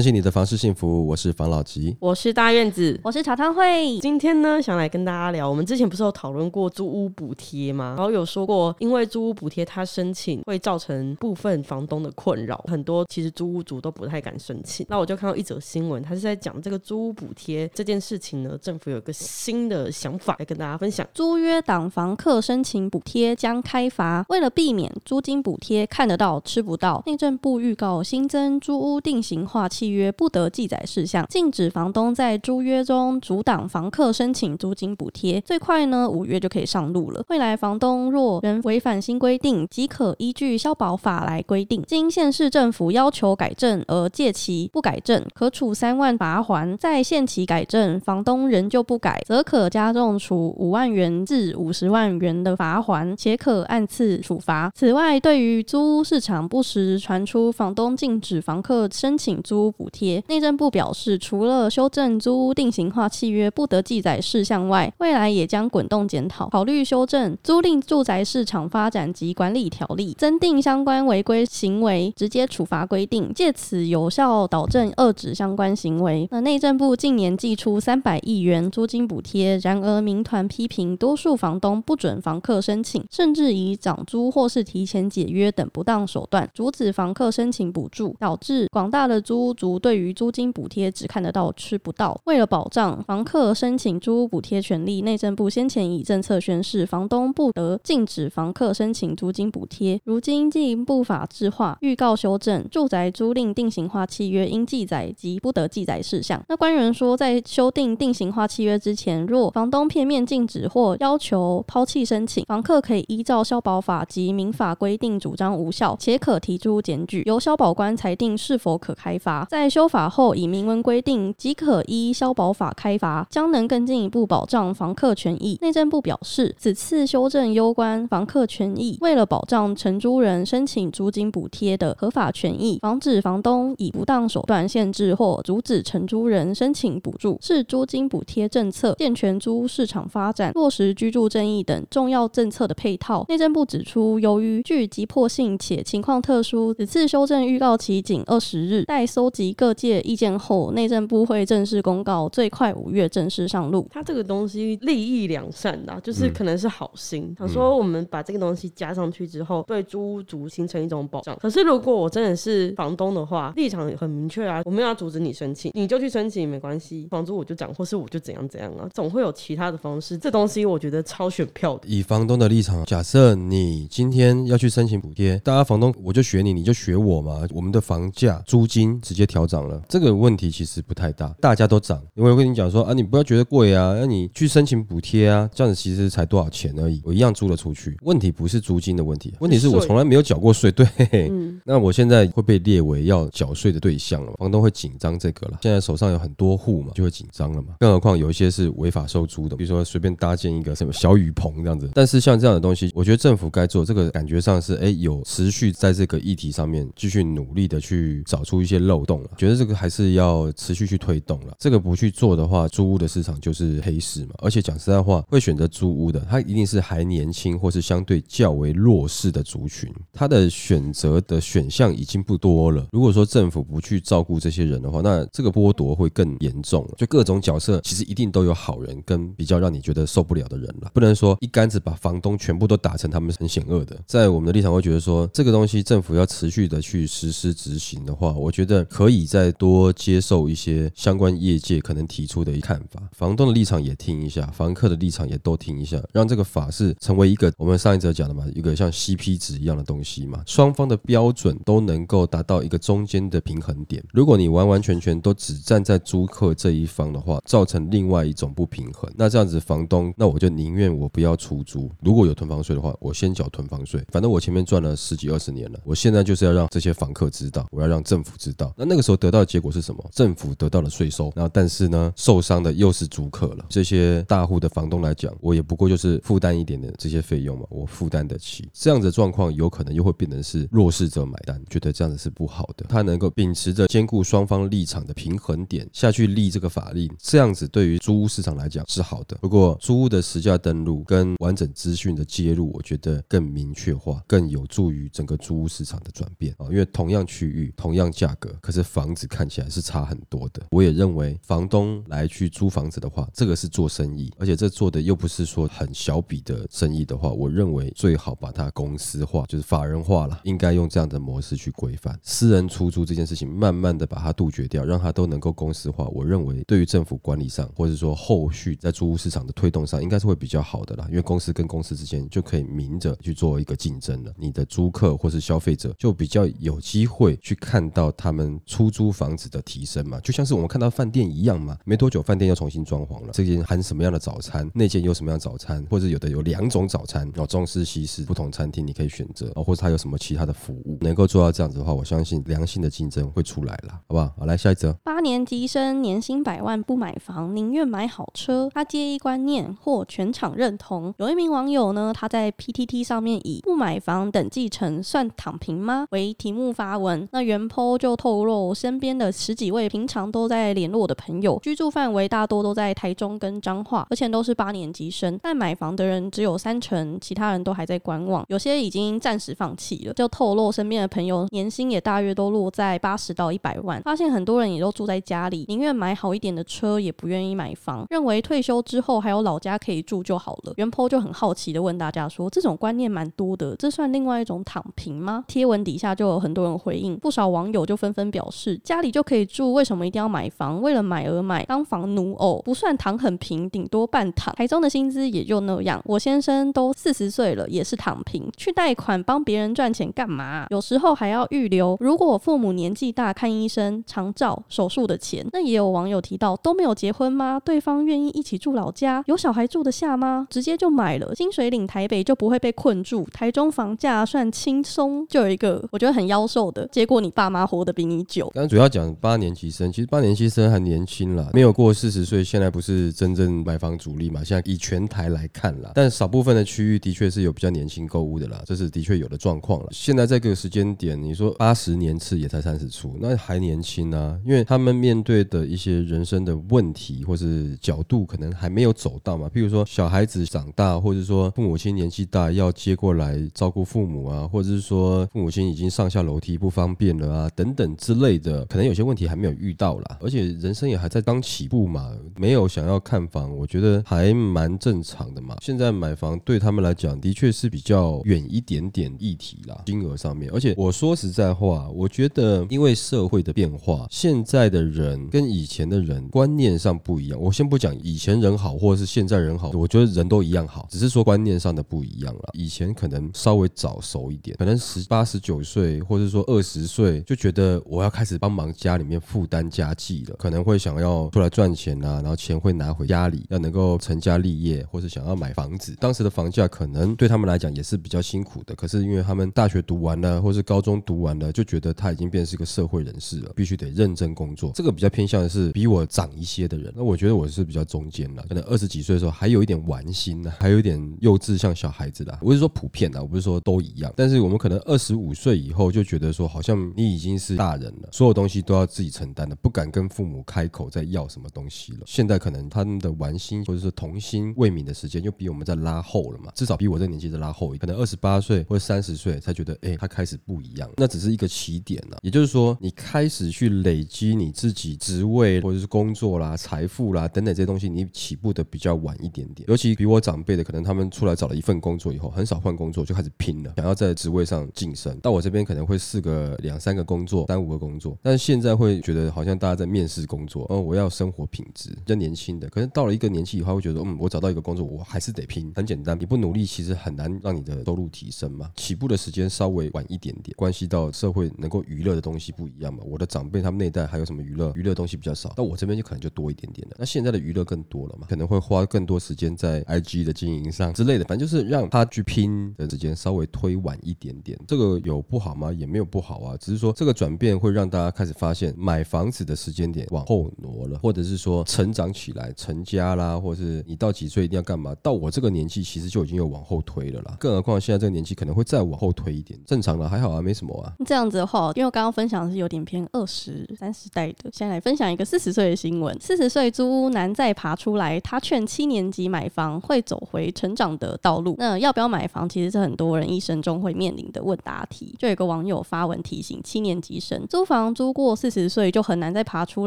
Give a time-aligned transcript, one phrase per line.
[0.00, 1.94] 关心你的房事幸福，我是房老吉。
[2.00, 2.98] 我是大院子。
[3.04, 7.96] 我是茶汤会，今天呢，想来跟大家聊，我们之前不是有讨论过租屋补贴吗？
[7.98, 14.86] 然后有说过，因为租屋补贴它申请会造成部分房东的困扰，很多其实租屋主都不太敢申请。
[14.88, 21.06] 那我就看到一则新闻，它是在讲这个租屋补贴这件事情呢，政府有一个新的想法来跟大家分享。
[21.12, 35.40] 租约党房客申请补贴将开罚，为了避免租金补贴看得到吃不到，内政部预告新增租屋定型化契约不得记载事项，禁止房东在租约中阻挡房客申请租金补贴。
[35.42, 37.24] 最快呢，五月就可以上路了。
[37.28, 54.70] 未来房东若仍违反新规定，即可依据消保法来规定，经县市政府要求改正而借期不改正，可处三万罚还；在限期改正，房东仍旧不改，则可加重处五万元至五十万元的罚还，且可按次处罚。
[54.74, 76.28] 此外，对于租屋市场不时传出房东禁止房客申请租补贴，内政部表示，除了修正租屋定型化契约不得记载事项外，未来也将滚动检讨，考虑修正租赁住宅市场发展及管理条例，增订相关违规行为直接处罚规定，借此有效导正遏止相关行为。
[76.30, 92.18] 那内政部近年寄出三百亿元租金补贴，然而民团批评多数房东不准房客申请，甚至以涨租或是提前解约等不当手段阻止房客申请补助，导致广大的租屋族对于租金补贴只看得到吃不到。
[92.24, 100.00] 为了保障房客申请租屋补贴权利，内政部先前以政策宣示，房东不得禁止房客申请租金补贴。
[100.04, 106.42] 如今进一步法制化，预告修正住宅租赁定型化契约应记载及不得记载事项。
[106.48, 119.46] 那官员说，在修订定型化契约之前，若房东片面禁止或要求抛弃申请，房客可以依照消保法及民法规定主张无效，且可提出检举，由消保官裁定是否可开发。
[119.50, 125.58] 在修法后，以明文规定即可依消保法开罚，将能更进一步保障房客权益。
[125.60, 143.24] 内政部表示，此次修正攸关房客权益，为了保障承租人申请租金补贴的合法权益，防止房东以不当手段限制或阻止承租人申请补助，是租金补贴政策健全租市场发展、落实居住正义等重要政策的配套。
[143.28, 153.88] 内政部指出，由于具急迫性且情况特殊，此次修正预告期仅二十日，待搜集各界意见后，内政部会正式公告，最快五月正式上路。
[153.90, 161.36] 它这个东西利益两善的，就是可能是好心，想说我们把这个东西加上去之后，对租屋族形成一种保障。
[161.40, 170.18] 可是如果我真的是房东的话，立场很明确啊，我没有要阻止你申请，你就去申请没关系，房租我就涨，或是我就怎样怎样啊，总会有其他的方式。
[170.18, 171.88] 这东西我觉得超选票的。
[171.88, 177.46] 以房东的立场，假设你今天要去申请补贴，大家房东我就学你，你就学我嘛。
[177.54, 182.02] 我们的房价、租金直接调涨了，这个问题其实不太大，大家都涨。
[182.14, 187.96] 因为我跟你讲说啊，你不要觉得贵啊，那你去申请补贴啊，这样子其实才多少钱而已，我一样租了出去。
[188.02, 190.86] 问题不是租金的问题，问题是我从来没有缴过税，对，
[191.64, 195.58] 那我现在会被列为要缴税的对象了，房东会紧张这个了。
[195.62, 197.74] 现在手上有很多户嘛，就会紧张了嘛。
[197.78, 201.88] 更何况有一些是违法收租的，比如说随便搭建一个什么小雨棚这样子。
[201.94, 211.54] 但是像这样的东西，我觉得政府该做这个，感觉上是哎有持续在这个议题上面继续努力的去找出一些漏洞觉得这个还是要持续去推动了。
[211.58, 214.34] 这个不去做的话，租屋的市场就是黑市嘛。
[214.38, 222.86] 而且讲实在话，会选择租屋的，他一定是还年轻或是相对较为弱势的族群，他的选择的选项已经不多了。
[222.92, 226.88] 如果说政府不去照顾这些人的话，那这个剥夺会更严重。
[226.96, 234.00] 就各种角色其实一定都有好人跟比较让你觉得受不了的人了，不能说一竿子把房东全部都打成他们很险恶的。
[234.06, 254.00] 在我们的立场会觉得说，这个东西政府要持续的去实施执行的话，我觉得可可以再多接受一些相关业界可能提出的一看法，房东的立场也听一下，房客的立场也都听一下，让这个法是成为一个我们上一则讲的嘛，一个像 CP 值一样的东西嘛，双方的标准都能够达到一个中间的平衡点。
[254.12, 261.90] 如果你完完全全都只站在租客这一方的话，造成另外一种不平衡，那这样子房东，那我就宁愿我不要出租。
[262.00, 268.72] 如果有囤房税的话，我先缴囤房税，反正我前面赚了十几二十年了，我现在就是要让这些房客知道，我要让政府知道。
[268.76, 270.04] 那那个时候得到的结果是什么？
[270.12, 273.64] 政府得到了税收，然后但是呢，受伤的又是租客了。
[273.68, 278.68] 这些大户的房东来讲，我也不过就是负担一点的这些费用嘛，我负担得起。
[278.72, 282.86] 这样子的状况有可能又会变成是弱势者买单，觉得这样子是不好的。
[282.88, 289.36] 他能够秉持着兼顾双方立场的平衡点下去立这个法令，这样子对于租屋市场来讲是好的。
[289.40, 296.66] 不过租屋的实价登录跟完整资讯的揭露，我觉得更明确化，更有助于整个租屋市场的转变啊。
[296.70, 300.60] 因为同样区域、同样价格，可是房子看起来是差很多的。
[300.70, 316.06] 我也认为房东来去租房子的话，这个是做生意，而且这做的又不是说很小笔的生意的话，我认为最好把它公司化，就是法人化了，应该用这样的模式去规范私人出租这件事情，慢慢的把它杜绝掉，让它都能够公司化。
[316.08, 344.32] 我认为对于政府管理上，或者说后续在租屋市场的推动上，应该是会比较好的啦，因为公司跟公司之间就可以明着去做一个竞争了，你的租客或是消费者就比较有机会去看到他们出租房子的提升嘛，就像是我们看到饭店一样嘛，没多久饭店又重新装潢了，这间含什么样的早餐，那间有什么样的早餐，或者有的有两种早餐哦，中式西式不同餐厅你可以选择哦，或者它有什么其他的服务，能够做到这样子的话，我相信良性的竞争会出来了，好不好？
[344.38, 348.70] 好，来下一则，八年级生年薪百万不买房，宁愿买好车。
[348.72, 351.12] 他介意观念或全场认同。
[351.18, 357.28] 有一名网友呢，他在 PTT 上面以“不买房等继承算躺平吗”为题目发文。
[357.32, 365.38] 那原 po 就透露，我身边的十几位平常都在联络的朋友，居住范围大多都在台中跟彰化，而且都是八年级生。
[365.42, 370.12] 但买房的人只有三成，其他人都还在观望，有些已经暂时放弃了。
[370.14, 380.72] 就透露身边的朋友年薪也大约都落在八十到一百万，发现很多人也都住在家里，宁愿买好一点的车，也不愿意买房，认为退休之后还有老家可以住就好了。
[380.76, 385.44] 原 po 就很好奇的问大家说，这种观念蛮多的，这算另外一种躺平吗？
[385.46, 390.80] 贴文底下就有很多人回应，不少网友就纷纷表是，家里就可以住，为什么一定要买房？
[390.80, 394.54] 为了买而买，当房奴哦，不算躺很平，顶多半躺。
[394.54, 400.66] 台中的薪资也就那样，我先生都四十岁了，也是躺平，去贷款帮别人赚钱干嘛？
[400.70, 407.60] 有时候还要预留，如果我父母年纪大，看医生、长照、手术的钱，那也有网友提到，都没有结婚吗？
[407.64, 410.46] 对方愿意一起住老家，有小孩住得下吗？
[410.50, 415.26] 直接就买了，薪水领台北就不会被困住，台中房价算轻松。
[415.28, 418.39] 就有一个我觉得很妖兽的结果，你爸妈活得比你久。
[418.48, 424.42] 刚刚主要讲八年级生，其实八年级生还年轻啦，没有过四十岁，现在不是真正买房主力嘛？
[424.42, 429.88] 现在以全台来看啦，但少部分的区域的确是有比较年轻购物的啦，这是的确有的状况了。
[429.90, 439.50] 现在这个时间点，你说八十年次也才三十出，那还年轻啊，因为他们面对的一些人生的问题或是角度，可能还没有走到嘛。
[439.52, 450.18] 譬如说小孩子长大，或者说父母亲年纪大要接过来照顾父母啊，或者是说父母亲已经上下楼梯不方便了啊，等等之类的，可能有些问题还没有遇到啦。
[450.20, 455.56] 而且人生也还在刚起步嘛，没有想要看房，我觉得还蛮正常的嘛。
[455.60, 460.50] 现在买房对他们来讲，的确是比较远一点点议题啦，金额上面。
[460.52, 467.40] 而且我说实在话，我觉得因为社会的变化，现在的人跟以前的人观念上不一样。
[467.40, 472.50] 我先不讲以前人好，或者是现在人好，我觉得人都一样好，只是说观念上的不一样了。
[472.52, 485.96] 以前可能稍微早熟一点，可能十八十九岁，或者说二十岁，就觉得我要开始帮忙家里面负担家计了，可能会想要出来赚钱啊，然后钱会拿回家里，要能够成家立业，或是想要买房子。
[485.98, 494.70] 当时的房价可能对他们来讲也是比较辛苦的，可是因为他们大学读完了，或是高中读完了，就觉得他已经变成是个社会人士了，必须得认真工作。
[494.74, 502.38] 这个比较偏向的是比我长一些的人，那我觉得我是比较中间了，可能二十几岁的时候还有一点玩心呢，还有一点幼稚，像小孩子的。
[502.42, 504.12] 我是说普遍的，我不是说都一样。
[504.14, 512.00] 但是我们可能二十五岁以后就觉得说，好像你已经是大人了，所有东西都要自己承担的，不敢跟父母开口再要什么东西了。
[512.04, 517.70] 现在可能他们的玩心或者是童心未泯的时间，就比我们在拉后了嘛，至少比我这年纪在拉后。
[517.78, 520.90] 可能二十八岁或者三十岁才觉得，哎，他开始不一样。
[520.96, 529.68] 那只是一个起点了，也就是说，你开始去累积你自己职位或者是工作啦、财富啦等等这些东西，你起步的比较晚一点点。
[529.68, 535.16] 尤其比我长辈的，可能他们出来找了一份工作以后，很少换工作就开始拼了，想要在职位上晋升。
[535.20, 541.90] 到我这边可能会试个两三个工作，三五个工作，但是现在会觉得好像大家在面试工作，哦，我要生活品质。
[541.90, 545.72] 比较年轻的，可能到了一个年纪以后，会觉得，嗯，我找到一个工作，我还是得拼。
[545.74, 548.70] 很简单，你不努力，其实很难让你的收入提升嘛。
[548.76, 553.02] 起步的时间稍微晚一点点，关系到社会能够娱乐的东西不一样嘛。
[553.04, 554.72] 我的长辈他们那代还有什么娱乐？
[554.76, 556.96] 娱乐东西比较少，那我这边就可能就多一点点了。
[556.98, 564.58] 那现在的娱乐更多了嘛，可能会花更多时间在 IG 的经营上之类的，反正就是让他去拼的时间稍微推晚一点点。
[564.66, 565.72] 这个有不好吗？
[565.72, 567.79] 也没有不好啊，只是说这个转变会让。
[567.80, 574.94] 让大家开始发现买房子的时间点往后挪了，或者是说成长起来、成家啦，或者是你到几岁一定要干嘛？
[575.02, 577.34] 到我这个年纪，其实就已经有往后推了啦。
[577.40, 580.92] 更何况现在这个年纪可能会再往后推一点，正常了还好啊，没什么啊。
[581.06, 591.54] 这样子的话，因为我刚刚分享的是有点偏二十三十代的，现在来分享一个四十岁的新闻：四十岁租屋难再爬出来，他劝七年级买房会走回成长的道路。
[591.58, 595.16] 那要不要买房，其实是很多人一生中会面临的问答题。
[595.18, 599.86] 就有个网友发文提醒七年级生，租房租过四十岁就很难再爬出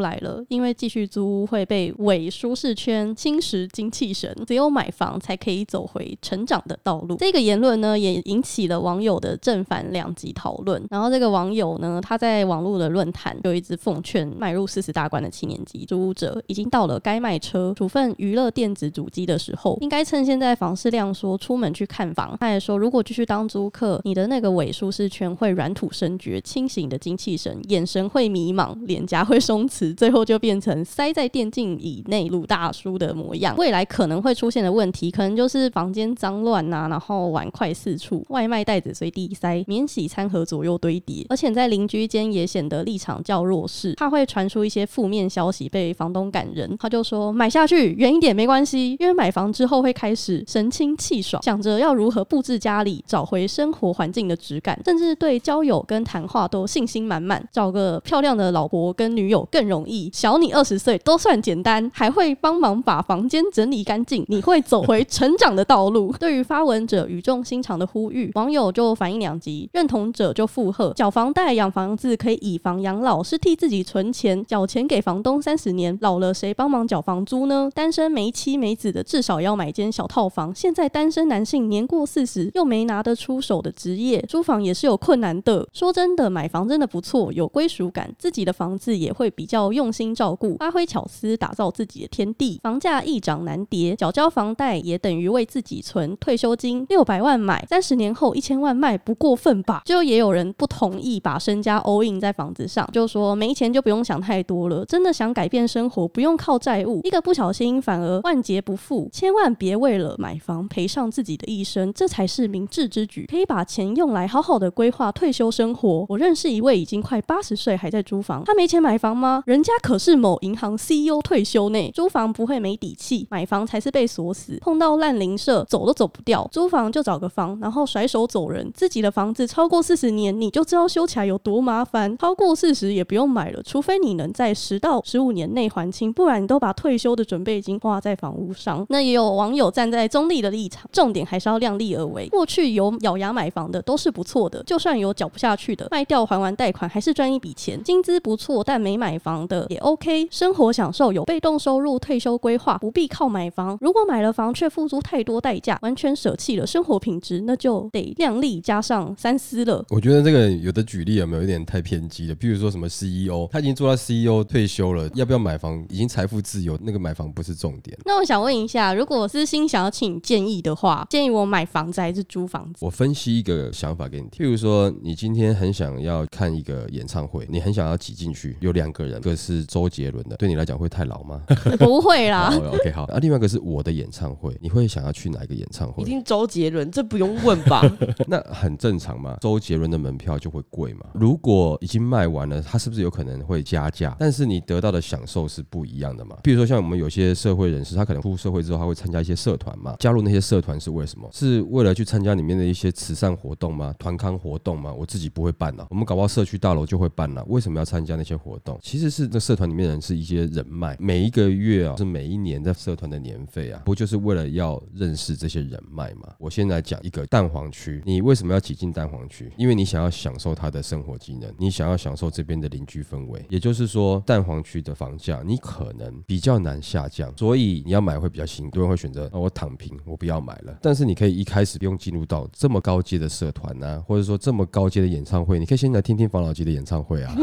[0.00, 7.16] 来了，因为继续租屋会被伪舒适圈侵蚀精气神，只有买房才可以走回成长的道路。
[7.16, 10.82] 这个言论呢，也引起了网友的正反两极讨论。
[10.90, 22.34] 然后这个网友呢，他在网络的论坛就一直奉劝迈入四十大关的七年级租屋者，已经到了该卖车、处分娱乐电子主机的时候，应该趁现在房市量缩，出门去看房。
[22.40, 33.52] 他也说，如果继续当租客，你的那个伪舒适圈会软土生绝，清醒的精气神，眼神会迷茫，脸颊会松弛，最后就变成塞在电竞椅内鲁大叔的模样。
[33.58, 46.76] 未来可能会出现的问题，可能就是房间脏乱呐，然后碗筷四处，外卖袋子随地塞，免洗餐盒左右堆叠，而且在邻居间也显得立场较弱势，怕会传出一些负面消息被房东感人。
[46.78, 57.44] 他就说买下去远一点没关系，因为买房之后会开始神清气爽，想着要如何布置家里，找回生活环境的质感，甚至对交友跟谈话都信心满满。
[57.52, 66.14] 找个漂亮的老婆跟女友更容易，小你二十岁都算简单，还会帮忙把房间整理干净，你会走回成长的道路。
[66.20, 77.70] 对于发文者语重心长的呼吁，网友就反应两极，认同者就附和：缴房贷养房子可以以房养老，是替自己存钱，缴钱给房东三十年，老了谁帮忙缴房租呢？
[77.74, 80.54] 单身没妻没子的，至少要买间小套房。
[80.54, 85.66] 现在单身男性年过四十又没拿得出手的职业，租房也是有困难的。
[85.72, 92.58] 说真的，买房真的不错，有归属感，自己的房子也会比较用心照顾，发挥巧思，打造自己的天地。
[92.64, 96.84] 房价易涨难跌，缴交房贷也等于为自己存退休金。
[96.88, 99.82] 六百万买，三十年后一千万卖，不过分吧？
[99.84, 109.08] 就也有人不同意把身家 all in 在房子上，就说没钱就不用想太多了，真的想改变生活，不用靠债务，一个不小心反而万劫不复。
[109.12, 113.26] 千万别为了买房赔上自己的一生，这才是明智之举。
[113.30, 116.04] 可以把钱用来好好的规划退休生活。
[116.08, 119.42] 我认识一位已经快八十岁还在租房，他没钱买房吗？
[119.44, 126.48] 人家可是某银行 CEO 退休呢，租房不会没底气，买房才是被锁死，碰到烂邻舍走都走不掉。
[126.50, 128.70] 租房就找个房，然后甩手走人。
[128.74, 132.16] 自己的房子超过四十年，你就知道修起来有多麻烦。
[132.16, 138.84] 超过四十也不用买了，除非你能在十到十五年内还清，不然你都把退休的准备金花在房屋上。
[138.88, 142.28] 那也有网友站在中立的立场，重点还是要量力而为。
[142.28, 147.82] 过去有咬牙买房的都是不错的，就算有缴不下去的，卖掉还完贷款还是赚一笔钱。
[147.84, 153.76] 薪资不错但没买房的也 OK，生活享受有被动收入，退休规划不必靠买房。
[153.80, 159.84] 如果买了房却付出太多代价，完全舍弃了生活品质，那就得量力加上三思了。
[159.90, 162.34] 我觉得这个有的举例有没有有点太偏激了？
[162.34, 165.84] 比如说什么 CEO，他已经做到 CEO 退休了，要不要买房？
[165.88, 167.96] 已经财富自由，那个买房不是重点。
[168.04, 172.84] 那我想问一下，如果私心想要请建议的话，建议我买房子还是租房子？
[172.84, 181.42] 我分析一个想法给你听，譬如说，你今天很想要看一个演唱会，你很想要挤进去，有两个人，一个是周杰伦的，对你来讲会太老吗？
[181.78, 182.50] 不会啦。
[182.60, 186.06] 哦 OK 好，啊，另外一个是我的演唱会，你会想要去哪一个演唱会一？
[186.06, 187.82] 定周杰伦，这不用问吧？
[188.26, 191.06] 那很正常嘛，周杰伦的门票就会贵嘛。
[191.14, 194.16] 如果已经卖完了，他是不是有可能会加价？
[194.18, 196.36] 但是你得到的享受是不一样的嘛。
[196.42, 199.94] 比如说像我们有些社会人士，他可能出社会之后，他会参加一些社团嘛。
[199.98, 201.28] 加入那些社团是为什么？
[201.32, 203.94] 是为了去参加里面的一些慈善活动吗？
[203.98, 204.92] 团康活动吗？
[204.92, 208.78] 我自己不会办呐、我们搞不好社区大楼就会办了、为什么要参加那些活动？
[208.82, 216.34] 其实是那社团里面的人是一些人脉，每一个月啊，是每一年在社团的年费啊，不就是为了要认识这些人脉嘛？
[216.38, 219.52] 我现在讲一个蛋黄区，你为什么要挤进蛋黄区？
[219.56, 223.44] 因为你想要享受他的生活机能，你想要享受这边的邻居氛围。
[223.48, 228.72] 也就是说，蛋黄区的房价你可能比较难下降，所以你要买会比较辛苦。
[228.72, 230.78] 多人会选择、哦、我躺平，我不要买了。
[230.82, 237.34] 但是你可以一开始不用进入到这么高阶的社团啊，或者说这么高阶的演唱会，你可以先来听听房老吉的演唱会啊。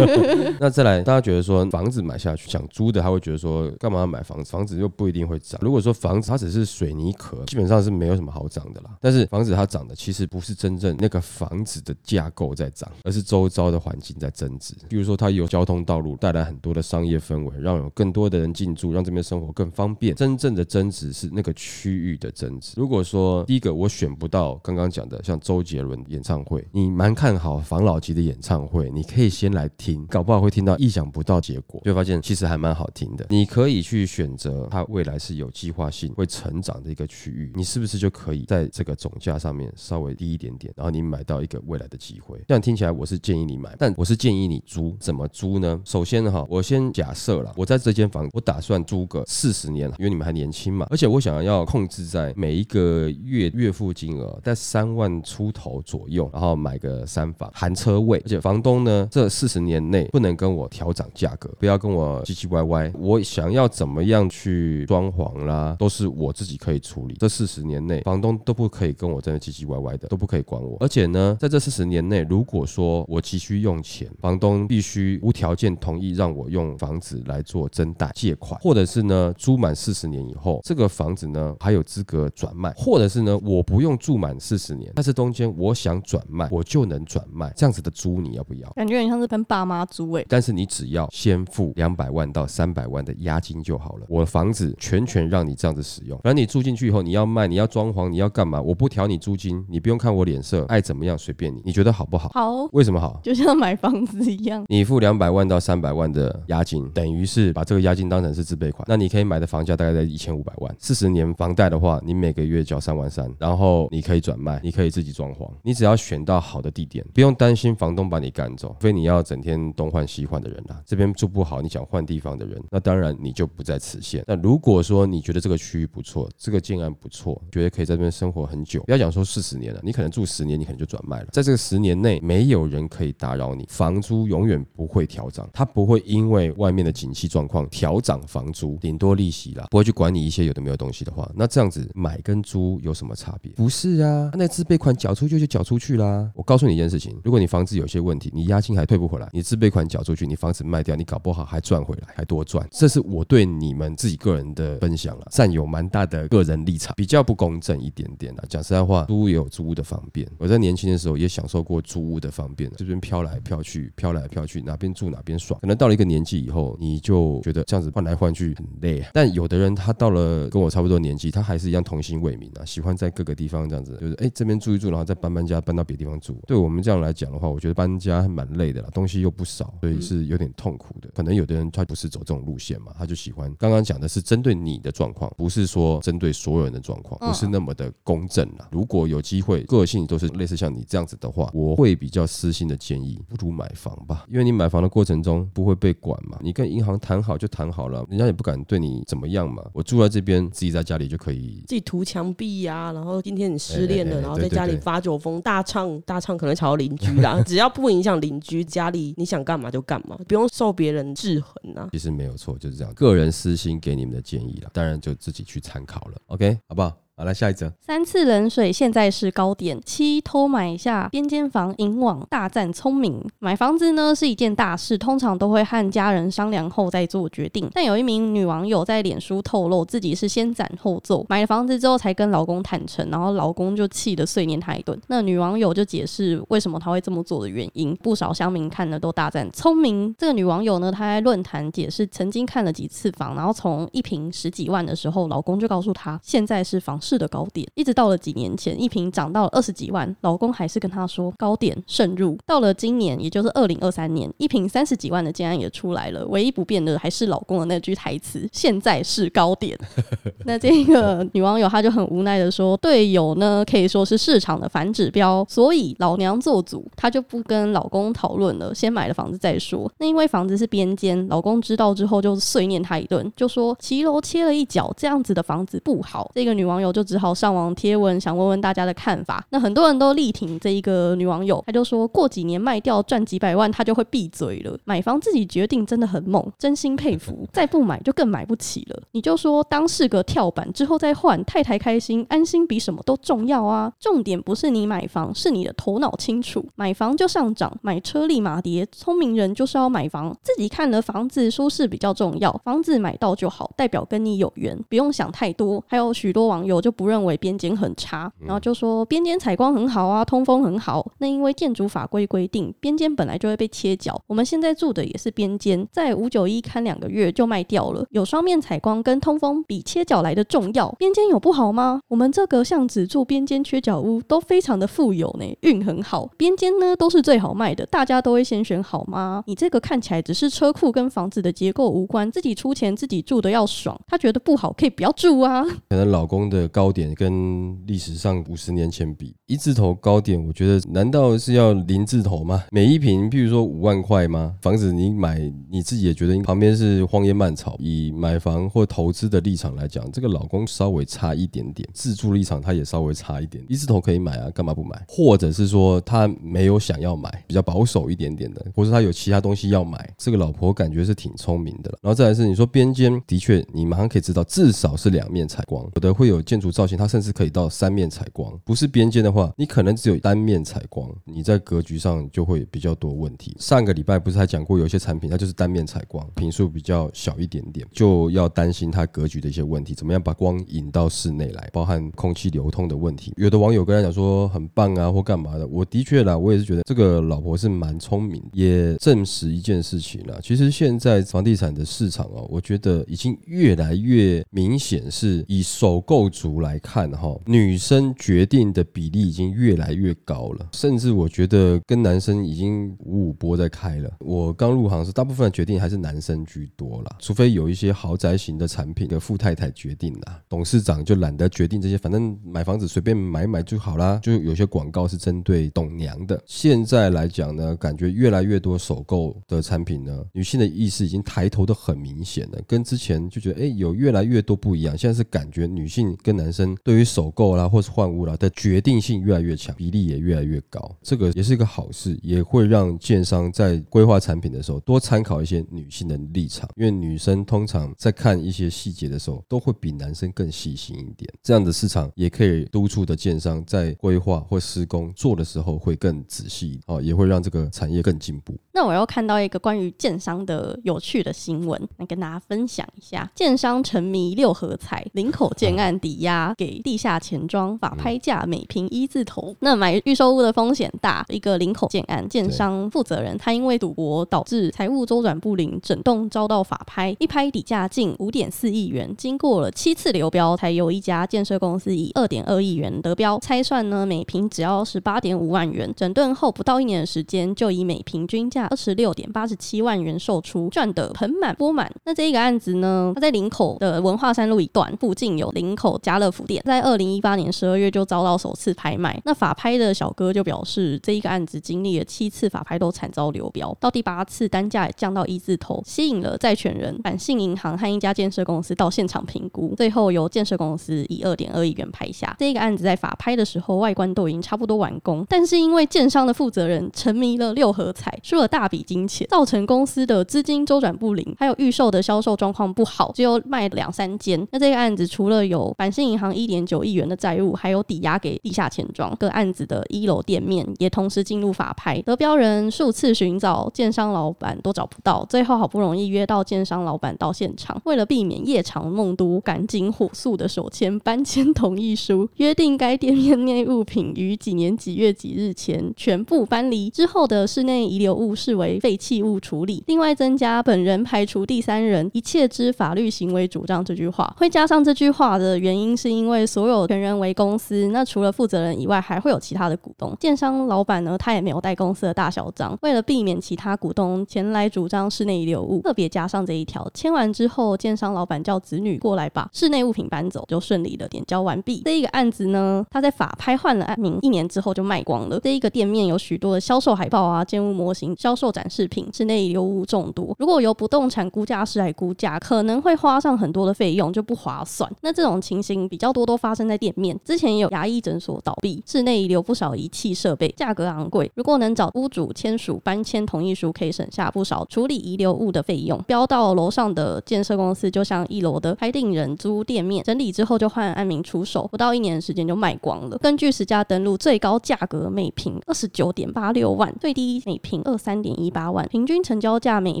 [0.60, 4.50] 那再来，大家觉得说房子买下去，想租的他会觉得说，干嘛要买房子？
[4.50, 5.60] 房子又不一定会涨。
[5.62, 8.90] 如果说房子它只是水泥壳，基本上是没有什么好涨的啦。
[9.00, 14.74] 但是房子它涨的其实不是真正那个房子的架构在涨，而是周遭的环境在增值。
[14.88, 20.14] 比如说它有交通道路带来很多的商业氛围，让有更多的人进驻，让这边生活更方便。
[20.14, 22.74] 真正的增值是那个区域的增值。
[22.76, 33.26] 如果说第一个我选不到刚刚讲的像周杰伦演唱会，你蛮看好房老吉的演唱会，你可以先来听，搞不好会听到意想不到结果，就发现其实还蛮好听的。
[33.30, 42.40] 你可以去选择它未来是有计划性会成长的一个区域，你是不是就可以在这个总价上面稍微低一点点，然后你买到一个未来的机会？
[42.48, 44.96] 这样听起来我是建议你买，但我是建议你租。
[45.00, 45.80] 怎么租呢？
[45.84, 62.92] 首先哈，我先假设了，我在这间房，我打算租个四十年，因为你们还年轻嘛，而且我想要控制在每一个月月付金额在三万出头左右，然后买个三房含车位，而且房东呢，这四十年内不能跟我调涨价格，不要跟我唧唧歪歪。
[62.98, 67.14] 我想要怎么样去装潢啦，都是我自己可以处理。
[67.18, 70.76] 这四十年内，房东都不可以跟我真的唧唧歪歪的，都不可以管我。
[70.80, 87.52] 而且呢，在这四十年内，如果说我急需用钱，房东必须无条件同意让我用房子来做增贷借款，或者是呢，租满四十年以后，这个房子呢还有资格转卖，或者是呢，我不用住满四十年，但是中间我想转卖，我就能转卖。
[87.56, 88.69] 这样子的租你要不要？
[88.74, 90.26] 感觉很像是跟爸妈租诶。
[90.28, 96.18] 但是你只要先付两百万到三百万的押金就好了，我房子全权让你这样子使用。
[96.22, 98.60] 反正你住进去以后，你要卖，你要装潢，你要干嘛？
[98.60, 101.60] 我不调你租金，你不用看我脸色，爱怎么样随便你。
[101.64, 102.30] 你觉得好不好？
[102.32, 103.20] 好，为什么好？
[103.24, 108.84] 就像买房子一样，你付两百万到三百万的押金，等于是把这个押金当成是自备款。
[108.88, 120.82] 那你可以买的房价大概在一千五百万，四十年房贷的话，你每个月交三万三，然后你可以转卖，你可以自己装潢，你只要选到好的地点，不用担心房东把你赶走，非你要整天东换西换的人啦。
[120.84, 124.24] 这边住不好，你想换地方的人，那当然你就不在此限。
[124.26, 131.28] 那如果说你觉得这个区域不错，这个建案不错，觉得可以在这边生活很久，不要讲说四十年了，你可能住十年，你可能就转卖了。
[131.32, 143.52] 在这个十年内，没有人可以打扰你，房租永远不会调涨，它不会因为外面的景气状况调涨房租，顶多利息啦，不会去管你一些有的没有东西的话，那这样子买跟租有什么差别？
[143.52, 146.30] 不是啊，那自备款缴出去就缴出去啦。
[146.34, 152.66] 我告诉你一件事情，如果你房子有些问题，你押金还退不回来，你自备款缴出去，你房子卖掉，你搞不好还赚回来，还多赚。
[152.70, 158.44] 这是我对你们自己个人的分享了，占有蛮大的个人立场，比较不公正一点点啦。
[158.48, 165.58] 讲实在话，租屋也有租屋的方便，我在年轻的时候也享受过租屋的方便，这边飘来飘去，飘来飘去，哪边住哪边爽。
[165.60, 169.04] 可能到了一个年纪以后，你就觉得这样子换来换去很累。
[169.12, 176.40] 但有的人他到了跟我差不多年纪，他还是一样童心未泯啊，喜欢在各个地方这样子，就是哎这边住一住，然后再搬搬家，搬到别地方住。
[176.46, 181.08] 对我们这样来讲的话，我觉得搬家蛮累的啦，东西又不少，所以是有点痛苦的。
[181.14, 188.68] 可能有的人他不是走这种路线嘛，他就喜欢刚刚讲的是针对你的状况，不是说针对所有人的状况，不是那么的公正啦。
[188.70, 199.64] 如果有机会，个性都是类似像你这样子的话，我会比较私心的建议，不如买房吧，因为你买房的过程中不会被管嘛，你跟银行谈好就谈好了，人家也不敢对你怎么样嘛。
[199.72, 211.88] 我住在这边，自己在家里就可以自己涂墙壁呀、然后今天你失恋了，然后在家里发酒疯，大唱大唱可能吵到邻居啦， 只要不影响邻邻居，家里你想干嘛就干嘛，不用受别人制衡啊。
[211.90, 212.94] 其实没有错，就是这样。
[212.94, 216.16] 个人私心给你们的建议了，当然就自己去参考了。
[216.26, 216.96] OK，好不好？
[217.20, 217.70] 好，来下一则。
[217.82, 223.22] 三次冷水现在是高点，七偷买下边间房引网，大战聪明。
[223.40, 227.68] 买房子呢是一件大事，通常都会和家人商量后再做决定。
[227.74, 234.98] 但有一名女网友在脸书透露，自己是先斩后奏，买了房子之后才跟老公坦诚，然后老公就气得碎念她一顿。
[235.08, 240.14] 那女网友就解释为什么她会这么做的原因，不少乡民看了都大赞聪明。
[240.16, 252.36] 这个女网友呢，她在论坛解释，曾经看了几次房，然后从一平十几万的时候，老公就告诉她，现在是房市的高点，一直到了几年前，一瓶涨到了二十几万，老公还是跟她说高点慎入。
[252.46, 259.78] 到了今年，也就是二零二三年，一瓶三十几万的竟然也出来了，唯一不变的还是老公的那句台词：现在是高点。
[260.44, 269.90] 那这个女网友她就很无奈的说，队友呢可以说是市场的反指标，所以老娘做主，她就不跟老公讨论了，先买了房子再说。
[269.98, 276.30] 那因为房子是边间，老公知道之后就碎念她一顿，就说骑楼切了一脚，这样子的房子不好。
[276.34, 279.44] 这个女网友就只好上网贴文，想问问大家的看法。
[279.50, 284.78] 那很多人都力挺这一个女网友，她就说过几年卖掉赚几百万，她就会闭嘴了。
[284.84, 287.46] 买房自己决定真的很猛，真心佩服。
[287.52, 289.02] 再不买就更买不起了。
[289.12, 293.92] 你就说当是个跳板之后再换，太太开心，安心比什么都重要啊。
[293.98, 296.64] 重点不是你买房，是你的头脑清楚。
[296.74, 298.86] 买房就上涨，买车立马跌。
[298.92, 305.82] 聪明人就是要买房，自己看了房子舒适比较重要，房子买到就好，代表跟你有缘，不用想太多。
[305.86, 311.06] 还有许多网友友就不认为边间很差，然后就说边间采光很好啊，通风很好。
[311.18, 314.20] 那因为建筑法规规定，边间本来就会被切角。
[314.26, 318.06] 我们现在住的也是边间，在五九一看两个月就卖掉了。
[318.10, 320.90] 有双面采光跟通风比切角来的重要。
[320.98, 322.00] 边间有不好吗？
[322.08, 326.28] 我们这个巷子住边间缺角屋都非常的富有呢，运很好。
[326.38, 329.42] 边间呢都是最好卖的，大家都会先选好吗？
[329.46, 333.98] 你这个看起来只是车库跟房子的结构无关，自己出钱自己住的要爽。
[334.06, 335.62] 他觉得不好可以不要住啊。
[335.88, 342.64] 可能老公的高点跟历史上五十年前比，一字头高点，我觉得难道是要零字头吗？
[342.70, 344.54] 每一平，譬如说五万块吗？
[344.62, 353.62] 房子你买你自己也觉得旁边是荒烟蔓草，以买房或投资的立场来讲，这个老公稍微差一点点，自住立场他也稍微差一点。
[353.68, 355.04] 一字头可以买啊，干嘛不买？
[355.08, 361.98] 或者是说他没有想要买，比较保守一点点的，或者他有其他东西要买，这个老婆感觉是挺聪明的了。
[362.02, 368.52] 然后再来是你说边间，的确你马上可以知道，至少是两面采光，有的会有建筑造型，它甚至可以到三面采光。
[368.64, 373.56] 不是边间的话，你可能只有单面采光，你在格局上就会比较多问题。
[373.58, 383.32] 上个礼拜不是还讲过，有些产品它就是单面采光，频数比较小一点点，就要担心它格局的一些问题，怎么样把光引到室内来，包含空气流通的问题。
[383.36, 390.40] 有的网友跟他讲说很棒啊，或干嘛的，我的确啦，我也是觉得这个老婆是蛮聪明，也证实一件事情了。
[390.42, 404.10] 其实现在房地产的市场哦，我觉得已经越来越明显是以首购族来看哈，女生决定的比例已经越来越高了，甚至我觉得跟男生已经五五波在开了。
[404.18, 414.18] 我刚入行时，大部分的决定还是男生居多啦，除非有一些豪宅型的产品的富太太决定啦，董事长就懒得决定这些，反正买房子随便买买就好啦。
[414.22, 416.42] 就有些广告是针对董娘的。
[416.46, 424.96] 现在来讲呢，感觉越来越多首购的产品呢，女性的意识已经抬头的很明显了，跟之前就觉得哎有越来越多不一样。
[424.96, 430.96] 现在是感觉女性跟男生对于首购啦或是换屋啦的决定性越来越强，比例也越来越高。
[431.02, 441.30] 这个也是一个好事，也会让建商在规划产品的时候多参考一些女性的立场，因为女生通常在看一些细节的时候，都会比男生更细心一点。
[441.42, 448.56] 这样的市场也可以督促的建商在规划或施工做的时候会更仔细，哦，也会让这个产业更进步。
[448.80, 453.30] 那我又看到一个关于建商的有趣的新闻，来跟大家分享一下。
[453.34, 459.54] 建商沉迷六合彩，林口建案抵押给地下钱庄，法拍价每平一字头。
[459.60, 473.38] 那买预售屋的风险大，一个林口建案建商负责人，他因为赌博导致财务周转不灵，整栋遭到法拍，一拍底价近五点四亿元，经过了七次流标，才由一家建设公司以二点二亿元得标。
[473.40, 481.90] 拆算呢，每平只要十八点五万元，整顿后不到一年的时间，就以每平均价二十六点八十七万元售出，赚得盆满钵满。
[482.04, 489.20] 那这一个案子呢，它在林口的文化山路一段附近有林口家乐福店，在二零一八年十二月就遭到首次拍卖。
[489.24, 502.36] 那法拍的小哥就表示，这一个案子经历了七次法拍都惨遭流标，到第八次单价降到一字头，吸引了债权人板信银行和一家建设公司到现场评估，最后由建设公司以二点二亿元拍下。
[502.38, 514.46] 这一个案子在法拍的时候，外观都已经差不多完工，但是因为建商的负责人沉迷了六合彩，输了大笔金钱，造成公司的资金周转不灵，还有预售的销售状况不好，只有卖两三间。
[514.50, 539.84] 那这个案子除了有板信银行一点九亿元的债务，还有抵押给地下钱庄，个案子的一楼店面也同时进入法拍，得标人数次寻找建商老板都找不到，最后好不容易约到建商老板到现场，为了避免夜长梦多，赶紧火速的手签搬迁同意书，约定该店面内物品于几年几月几日前全部搬离，之后的室内遗留物视为废弃物处理。
[539.86, 550.16] 另外增加本人排除第三人一切之法律行为主张这句话，会加上这句话的原因是因为所有权人为公司，那除了负责人以外，还会有其他的股东。
[550.18, 556.88] 建商老板呢，他也没有带公司的大小章，为了避免其他股东前来主张室内遗留物，特别加上这一条。
[556.94, 561.82] 签完之后，建商老板叫子女过来把室内物品搬走，就顺利的点交完毕。
[561.84, 565.38] 这一个案子呢，他在法拍换了案名，一年之后就卖光了。
[565.40, 570.36] 这一个店面有许多的销售海报啊、建物模型、销销售展示品，室内遗留物众多。
[570.38, 574.88] 如果由不动产估价师来估价，可能会花上很多的费用，就不划算。
[575.00, 577.18] 那这种情形比较多都发生在店面。
[577.24, 581.28] 之前有牙医诊所倒闭，室内遗留不少仪器设备，价格昂贵。
[581.34, 586.00] 如果能找屋主签署搬迁同意书，可以省下不少处理遗留物的费用。
[586.02, 593.18] 标到楼上的建设公司，就像一楼的拍定人租店面，整理之后就换安民出手，不到一年时间就卖光了。
[593.18, 600.00] 根据实价登录，最高价格每平二十九点八六万，最低每平二三点一八万，平均成交价每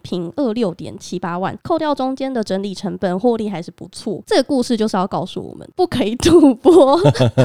[0.00, 4.22] 平二六点七八万，扣掉中间的整理成本，获利还是不错。
[4.26, 6.98] 这个故事就是要告诉我们，不可以赌博。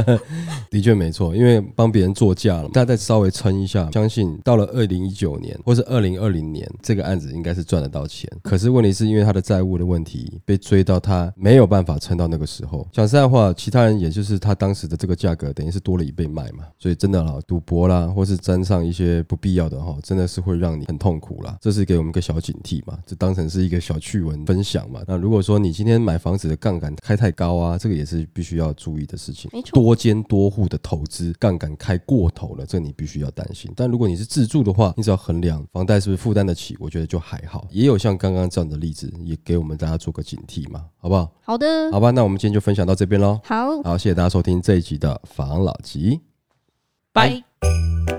[0.70, 8.30] 的确没错，因为帮别人做价了，大家再稍微撑一下，相信到了二零一九年或是二零二零年，这个案子应该是赚得到钱。
[8.42, 12.88] 可是问题是因为他的债务的问题，被追到他没有办法撑到那个时候。
[12.92, 16.64] 讲实在话，其他人也就是他当时的这个价格，等于是多了一倍卖嘛。
[16.80, 21.58] 所以真的啦，赌博啦，或是沾上一些不必要的哈，真的是会让你很痛苦啦。
[21.60, 25.02] 这是给我们一个小警惕嘛，就当成是一个小趣闻分享嘛。
[25.06, 29.50] 那如果说你今天买房子的杠杆开太高啊，这个也是必须要注意的事情。
[29.52, 33.70] 没错多间多户的投资杠杆开过头了，这你必须要担心。
[33.76, 37.68] 但如果你是自住的话，你只要衡量房贷是不是负担得起，我觉得就还好。
[37.70, 41.30] 也有像刚刚这样的例子，也给我们大家做个警惕嘛，好不好？
[41.42, 43.40] 好的，好吧，那我们今天就分享到这边喽。
[43.44, 46.22] 好，好，谢谢大家收听这一集的房老吉。
[47.12, 47.44] 拜。
[47.60, 48.13] 拜